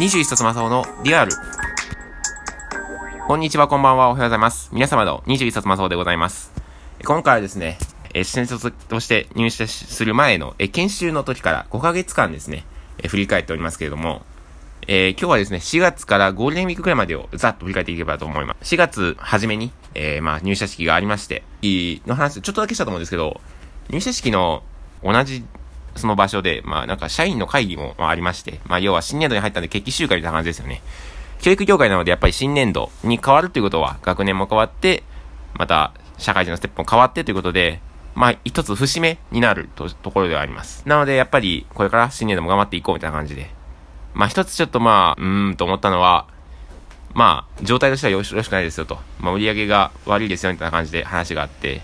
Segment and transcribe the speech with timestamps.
[0.00, 1.32] 21冊マサオのリアル。
[3.28, 4.70] こんにちは、こんばんは、おはようございます。
[4.72, 6.52] 皆様の21冊マサオでございます。
[7.04, 7.76] 今回はですね、
[8.14, 12.64] え新卒として入社する前のえ研修の時から5ヶ月間ですね、
[13.02, 14.22] え振り返っておりますけれども、
[14.86, 18.74] えー、今日はですね、4月からゴールデンウィークくらいまでをざっと振り返っていけばと思います。
[18.74, 21.42] 4月初めに、えー、まあ入社式がありまして、
[22.06, 23.38] の話、ちょっとだけしたと思うんですけど、
[23.90, 24.62] 入社式の
[25.04, 25.44] 同じ
[26.00, 30.82] その場所で、まあなんか社員の会議もありまして、まあ要は新年度に入ったんで決起集会みたいな感じですよね。
[31.40, 35.04] 教育業界なのでやっぱり新年度に変わるということは、学年も変わって、
[35.54, 37.80] また社会人のステップも変わってということで、
[38.14, 40.82] まあ一つ節目になるとところではあります。
[40.86, 43.50] なのでやっぱりこれから新年度も頑張っていこうみたいな感じで。
[44.12, 46.26] まあ一つちょっとまあ、うーんと思ったのは、
[47.14, 48.98] まあ状態としてはよろしくないですよと。
[49.20, 51.80] まあ売り上げが悪いですよみたいな感じで話があって、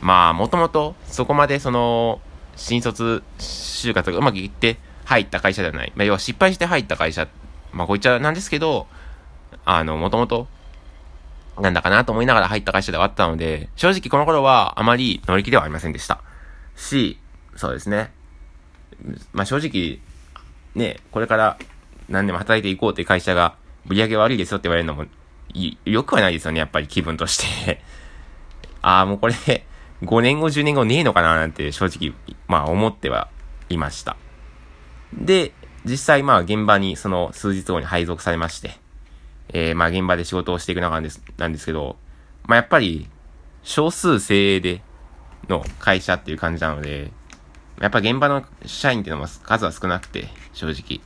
[0.00, 2.20] まあもともとそこまでその、
[2.58, 5.92] 新卒就活がうまくいって入った会社ではない。
[5.96, 7.28] まあ、要は失敗して入った会社、
[7.72, 8.86] まあ、こいつはなんですけど、
[9.64, 10.48] あの、もともと、
[11.58, 16.20] なんだかなと思いながら入った会社ではあったので、正直この頃はあまり乗り気ではありませんでした。
[16.76, 17.18] し、
[17.56, 18.12] そうですね。
[19.32, 20.00] まあ、正直、
[20.74, 21.58] ね、これから
[22.08, 23.56] 何でも働いていこうって会社が、
[23.86, 25.06] 売り上げ悪いですよって言われるのも、
[25.84, 27.82] よくはないですよね、やっぱり気分として
[28.82, 29.34] ああ、もうこれ
[30.02, 32.14] 5年後、10年後ねえのかななんて正直、
[32.46, 33.28] まあ思っては
[33.68, 34.16] いました。
[35.12, 35.52] で、
[35.84, 38.78] 実際まあ現場にその数日後に配属されまして、
[39.48, 41.96] えー、まあ現場で仕事をしていく中なんです、なんですけど、
[42.44, 43.08] まあやっぱり
[43.62, 44.82] 少数精鋭で
[45.48, 47.10] の会社っていう感じなので、
[47.80, 51.00] やっぱ現場の社員っていうのも数は少なくて、正直。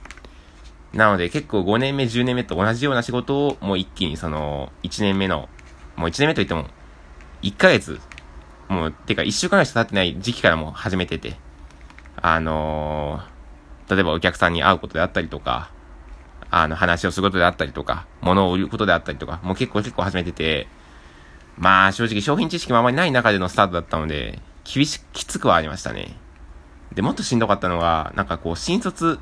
[0.93, 5.49] なので結構5年目、10年目と同じような仕事をもう一気にその1年目の、
[5.97, 6.67] もう1年目といっても
[7.43, 8.01] 1ヶ月
[8.69, 11.37] もう、てか一週間ぐらいしか経ってない時期からもう始めてて、
[12.17, 15.71] あのー、例えばお客さんに会うことであったりとか、
[16.51, 20.69] あの、話をすることであったりとか、物を売ることであったりとか、もう結構結構始めてて、
[21.57, 26.17] まあ正直商品知識もあまりない中でのスタートだったので、厳し、きつくはありましたね。
[26.95, 29.19] で、もっとしんどかったのが、なんかこう、新卒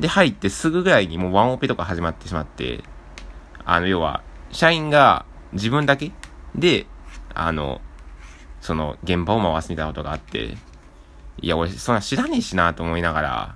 [0.00, 2.84] で入ってすぐぐらいにもうワンオペとか始まってしまって、
[3.64, 4.22] あの、要は、
[4.52, 6.12] 社員が自分だけ
[6.54, 6.86] で、
[7.34, 7.80] あの、
[8.60, 10.56] その現場を回すみたいなことがあって、
[11.40, 13.54] いや、俺、そんな知らねえしなと思いながら、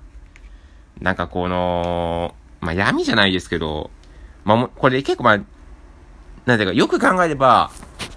[1.00, 3.91] なんかこの、まあ、闇じゃないですけど、
[4.44, 5.37] まあ、これ結構まあ、
[6.47, 7.70] なんていうか、よく考えれば、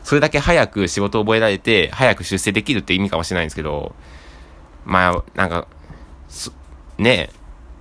[0.03, 3.95] それだけ早く仕事を覚えられて、早く出世できるって意味かもしれないんですけど、
[4.85, 5.67] まあ、なんか、
[6.97, 7.37] ねえ、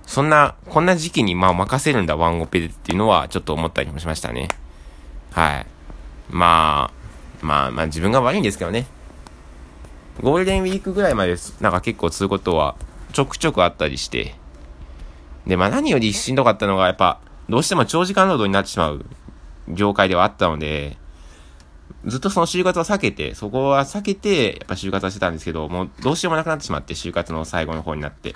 [0.07, 4.47] そんな、こんな時期にまあ任せるんだ、ワンオペでっていうのはちょっと思ったりもしましたね。
[5.31, 5.65] はい。
[6.29, 8.87] まあ、まあまあ自分が悪いんですけどね。
[10.21, 12.75] ゴールデンウィークぐらいまで、なんか結構することは
[13.13, 14.35] ちょくちょくあったりして、
[15.45, 17.19] で、まあ何よりしんどかったのが、やっぱ、
[17.49, 19.05] どうしても長時間労働になってしまう
[19.69, 20.97] 業界ではあったので、
[22.05, 28.35] ずっとその就活は避けて、そこは避けて、やっぱ就活はしてたんですけど、もうどうしようもなくなってしまって、就活の最後の方になって。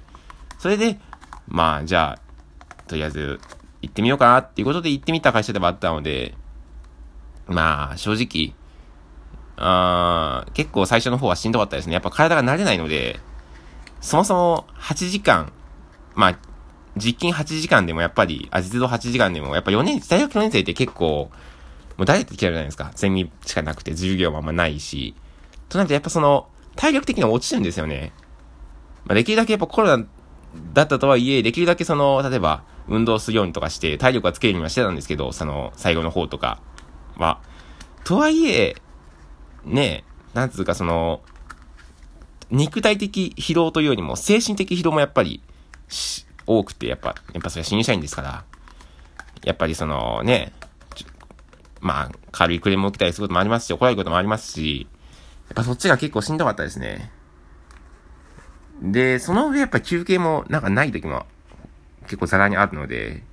[0.59, 0.99] それで、
[1.47, 3.39] まあ、じゃあ、とりあえず、
[3.81, 6.35] 行ってみようかなっていうことで行ってみた会社でもあったので、
[7.47, 8.53] まあ、正直、
[9.63, 11.93] あ結構最初の方はしんどかったですね。
[11.93, 13.19] やっぱ体が慣れないので、
[14.01, 15.53] そもそも8時間、
[16.15, 16.39] まあ、
[16.97, 21.29] 実勤8時間でもやっぱり、あ、実動8時間でも、やっぱ4年、大学4年生って結構、
[21.97, 22.91] もう誰ってきてるじゃないですか。
[22.95, 25.13] ゼミしかなくて、授業もあんまないし。
[25.69, 28.11] となるとやっぱその、体力的には落ちるんですよね。
[29.05, 30.05] まあ、できるだけやっぱコロナ
[30.73, 36.59] だったとはいえ、できるだけその、例えば、運動するようにとかして、体力はつけるようにはしてたんですけど、その、最後の方とか
[37.17, 37.39] は。
[38.03, 38.75] とはいえ、
[39.65, 41.21] ねえ、なんつうかその、
[42.49, 45.41] 肉体的疲労というよりも、精神的疲労もやっぱり、
[46.45, 48.43] 多くて、やっぱ、やっぱそれは新入社員ですから、
[49.43, 50.53] やっぱりそのね、
[51.79, 54.87] まあ、軽いクレームを受けたりすることもありますし、怒られることもありますし、
[55.49, 57.11] やっぱそっちが結構しんどかったですね。
[58.81, 61.25] で、その上やっぱ休憩もなんかない時も
[62.03, 63.23] 結構ザラにあるので、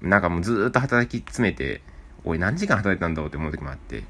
[0.00, 1.82] なんかもうずーっと働き詰めて、
[2.24, 4.04] おい何時間働いたんだろうって思う時もあって、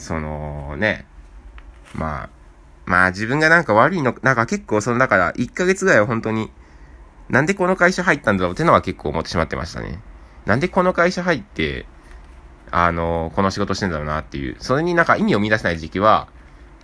[0.00, 1.06] そのね、
[1.94, 2.30] まあ、
[2.86, 6.50] まあ自分がなんか悪いの、なんか結構そのだから1ヶ月ぐらいは本当に、
[7.28, 10.00] なんでこの会社入ったんだろうってのは結構思ってしまってましたね。
[10.46, 11.86] なんでこの会社入って、
[12.72, 16.28] あの、この仕事してんだろうなっていう、それになんか意味を見出せない時期は、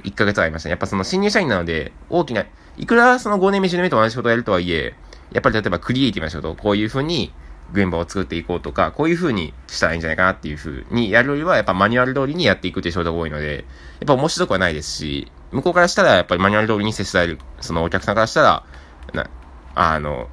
[0.04, 0.72] 1ヶ月はありましたね。
[0.72, 2.44] やっぱその新入社員なので、大きな、
[2.76, 4.94] いくらその5年目、10年目と同じ仕事をやるとはいえ、
[5.32, 7.32] やっぱり例えばクリエイティブな仕事こういう風に
[7.72, 13.64] 現場を作っていこうとか、こういう風にしたらいいんじゃないかなっていう風にやるよりは、やっぱマニュアル通りにやっていくっていう仕事が多いので、
[14.00, 18.64] やっぱ面白くはないですし、向こうからしたらやっぱりマニュアル通りに接しられる、そのお客さんからしたら、
[19.12, 19.30] な、
[19.74, 20.28] あの、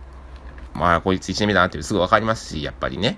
[0.73, 3.17] まあ、こいつ1年目だなっていうすぐわかりますし、やっぱりね。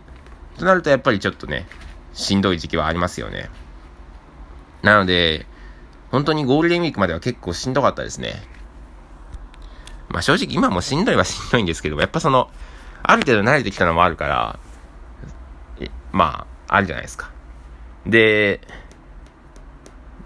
[0.58, 1.68] となると、やっぱりちょっとね、
[2.14, 3.50] しんどい時期はありますよね。
[4.82, 5.46] なので、
[6.12, 8.44] 本当にゴールデンウィークまでは結構しんどかったですね。
[10.10, 12.50] まあ正直今もしんどいはしんどいんですけど、やっぱその、
[13.12, 14.60] ある程度慣れてきたのもあるから、
[16.12, 17.32] まあ、あるじゃないですか。
[18.06, 18.62] で、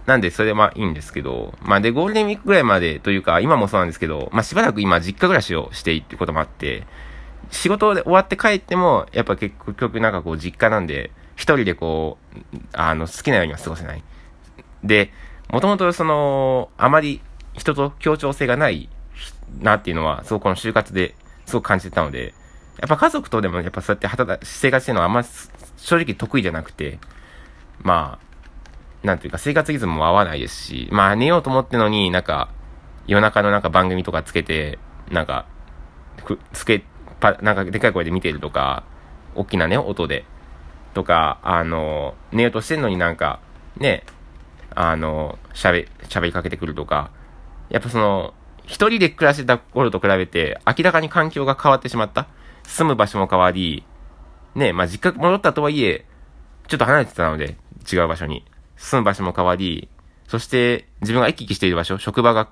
[0.05, 6.87] なんで、それでまあいいんですけど、まあで、ゴールデンウィークぐらいまでというか、今もそうなんですけど、まあしばらく今実家暮らしをしていってこともあって、
[7.51, 14.03] 仕事で終わって帰っても、やっぱ結局なんかこう実家なんで、一人でこう、あの、好きなようには過ごせない。
[14.83, 15.11] で、
[15.49, 17.21] もともとその、あまり
[17.53, 18.89] 人と協調性がない
[19.61, 21.15] なっていうのは、すごくこの就活で
[21.45, 22.33] すごく感じてたので、
[22.79, 25.23] やっぱ家族とでもやっぱそうやって働生活してるのはあんま
[25.77, 26.99] 正直得意じゃなくて、
[27.81, 32.49] まあ、なんていうか生活リズムも合わないですし、まあ寝ようと思ってのになんか
[33.09, 34.77] 夜中のなんか番組とかつけて、
[35.09, 35.47] なんか、
[36.53, 36.83] つけ、
[37.19, 38.83] パ、なんかでかい声で見てるとか、
[39.33, 40.25] 大きなね、音で、
[40.93, 43.39] とか、あの、寝ようとしてんのになんか、
[43.77, 44.03] ね、
[44.75, 47.09] あの、喋、喋りかけてくるとか、
[47.71, 48.35] やっぱその、
[48.67, 52.27] 一人で暮らしてた頃と比べて、明らかに環境が変わってしまった。
[52.69, 53.83] 住む場所も変わり、
[54.53, 56.05] ね、まあ実家戻ったとはいえ、
[56.67, 57.57] ちょっと離れてたので、
[57.91, 58.45] 違う場所に。
[58.77, 59.89] 住む場所も変わり、
[60.27, 62.49] そして自分が行き来している場所、職場が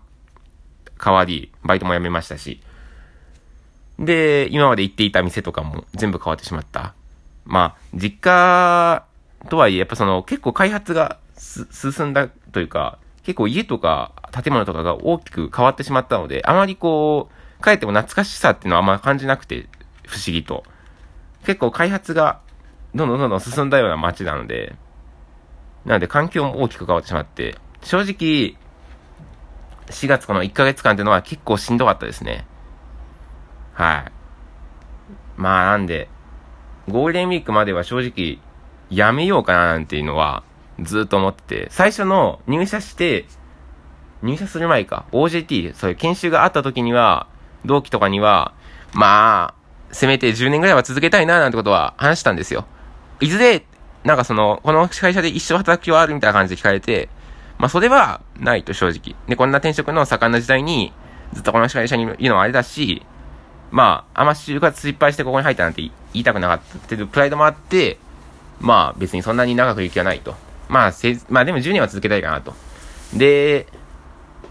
[1.02, 2.62] 変わり、バイトも辞めましたし。
[4.00, 6.96] で、今まで行っていた店とかも全部変わってしまった。
[7.46, 9.06] まあ、実家
[9.50, 19.68] とはいえ、やっぱその結構開発が進んだというか、結構家とか建物とかが大きく変わってしまったので、あまりこう、帰っても懐かしさっていうのはあんま感じなくて、
[20.08, 20.64] 不思議と。
[21.46, 22.42] 結構開発が
[22.96, 24.76] どんどんどんどん進んだような街なので、
[25.86, 28.58] なので環境も大きく変わってしまって、正直、
[29.88, 32.46] 4月この1ヶ月間っていうのは結構しんどかったですね。
[33.74, 34.12] はい。
[35.38, 36.10] まあなんで、
[36.90, 38.40] ゴールデンウィークまでは正直、
[38.90, 40.44] やめようかななんていうのは、
[40.82, 43.26] ずっと思ってて、最初の入社して、
[44.24, 47.28] 入社する前か、OJT、そういう研修があった時には、
[47.66, 48.54] 同期とかには、
[48.94, 49.57] まあ、
[49.92, 52.66] せめて10年ぐらいは続けたいななんてことは話したんですよ。
[53.20, 53.64] いずれ
[54.04, 57.10] なんかその、この会社で一生働く気はあるみたいな感じで聞かれて、
[57.58, 59.16] まあそれはないと正直。
[59.28, 60.94] で、こんな転職の盛んな時代に、
[61.34, 63.06] ずっとこの会社にいるのはあれだし、
[63.70, 67.98] まあ、あんま就活失敗してここに入ったなんて言いたくなかったっていうプライドもあって、
[68.62, 70.36] まあ別にそんなに長くいる気はないと。
[70.70, 72.54] まあせ、まあでも10年は続けたいかなと。
[73.14, 73.68] で、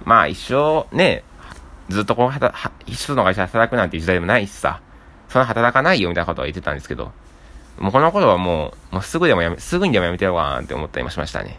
[0.04, 1.24] まあ一生ね、
[1.88, 2.52] ずっとこの、
[2.86, 4.82] 一緒の会社で働くなんていう時代でもないしさ、
[5.36, 7.12] そんな働かないよみたいなことは言ってたんですけど、
[7.78, 11.58] もうこの頃はもう、もうすぐでもやめ、すぐにでもやめてやろうかなって思ったりもしましたね。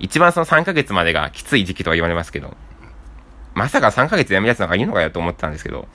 [0.00, 2.56] 一番その3ヶ月までがきつい時期とは言われますけど、
[3.54, 5.86] まさか3ヶ月やめるやつなんかいいのかよと思ってたんですけど、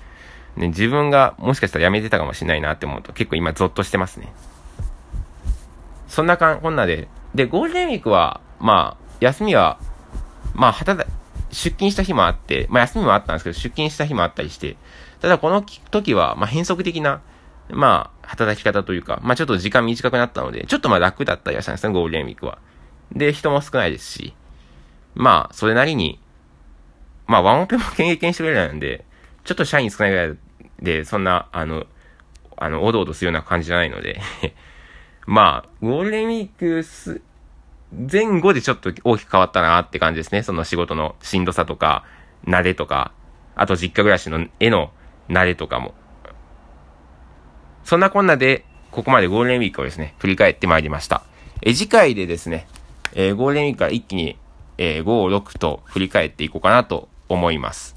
[0.56, 4.32] ね、自分がもしかしたらやめてたかもしれないなって思うと結構今ゾッとしてますね。
[6.08, 9.80] そんなかん、こんなで、で、ゴールデンウィークは、まあ、休みは、
[10.54, 11.10] まあ、働、
[11.52, 14.78] 出勤した日もあって、まあ休みもあったんですけど、出勤した日もあったりして、
[15.20, 17.22] ただこの時は、まあ変則的な、
[17.70, 22.58] まあ、働き方というか、まあちょっと時間短くなったので、ちょっとまあ楽だったりはしたんですね、ゴールデンウィークは。
[23.14, 24.34] で、人も少ないですし、
[25.16, 26.20] まあ、それなりに、
[27.28, 29.06] まあ、ワンオペも経験してくれないんで、
[29.44, 30.38] ちょっと社員少ないぐらい
[30.82, 31.86] で、そんな、あの、
[32.58, 34.22] あの、おどおどするような感じじゃないので
[35.26, 37.22] まあ、ゴールデンウィークす、
[37.92, 40.44] 前後でちょっと大きく変わったなって感じですね。
[40.44, 42.06] その仕事のしんどさとか、
[42.46, 43.12] 慣れとか、
[43.56, 44.92] あと実家暮らしの絵の
[45.30, 45.94] 慣れとかも。
[47.84, 51.24] そんなこんなで、ここまでゴールデンウィークをですね、振り返ってまいりました。
[51.62, 52.68] え、次回でですね、
[53.14, 54.38] えー、ゴールデンウィークから一気に、
[54.78, 57.96] えー、5、6と振り返っていこうかなと思います。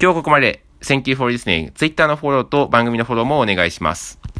[0.00, 1.72] 今日ここまで、Thank you for listening.
[1.72, 4.20] Twitter のフォローと番組のフォローもお願いします。